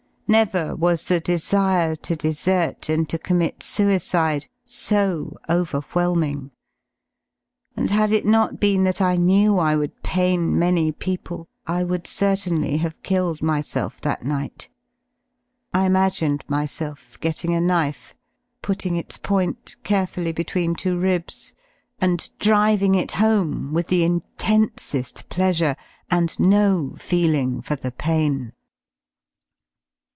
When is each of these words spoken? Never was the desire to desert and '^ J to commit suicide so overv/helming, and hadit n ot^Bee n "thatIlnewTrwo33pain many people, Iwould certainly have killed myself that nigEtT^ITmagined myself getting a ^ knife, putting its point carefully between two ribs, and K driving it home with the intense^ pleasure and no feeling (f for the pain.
Never 0.31 0.73
was 0.77 1.03
the 1.09 1.19
desire 1.19 1.93
to 1.97 2.15
desert 2.15 2.87
and 2.87 3.03
'^ 3.05 3.05
J 3.05 3.05
to 3.07 3.19
commit 3.19 3.61
suicide 3.61 4.47
so 4.63 5.33
overv/helming, 5.49 6.51
and 7.75 7.89
hadit 7.89 8.23
n 8.25 8.31
ot^Bee 8.31 8.75
n 8.75 8.85
"thatIlnewTrwo33pain 8.85 10.53
many 10.53 10.93
people, 10.93 11.49
Iwould 11.67 12.07
certainly 12.07 12.77
have 12.77 13.03
killed 13.03 13.41
myself 13.41 13.99
that 13.99 14.23
nigEtT^ITmagined 15.73 16.43
myself 16.49 17.19
getting 17.19 17.53
a 17.53 17.59
^ 17.59 17.61
knife, 17.63 18.15
putting 18.61 18.95
its 18.95 19.17
point 19.17 19.75
carefully 19.83 20.31
between 20.31 20.75
two 20.75 20.97
ribs, 20.97 21.53
and 21.99 22.21
K 22.21 22.29
driving 22.39 22.95
it 22.95 23.11
home 23.11 23.73
with 23.73 23.87
the 23.87 24.07
intense^ 24.07 25.27
pleasure 25.27 25.75
and 26.09 26.39
no 26.39 26.95
feeling 26.97 27.57
(f 27.57 27.65
for 27.65 27.75
the 27.75 27.91
pain. 27.91 28.53